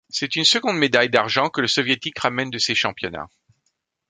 [0.09, 3.29] C'est une seconde médaille d'argent que le Soviétique ramène de ces championnats.